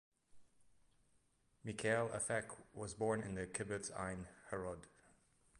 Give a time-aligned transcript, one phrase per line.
[1.63, 4.79] Michal Afek was born in the Kibbutz Ein Harod.